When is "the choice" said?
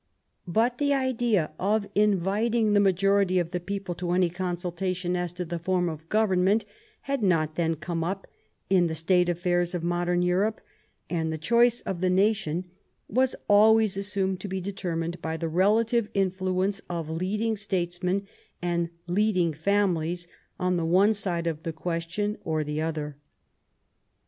11.31-11.81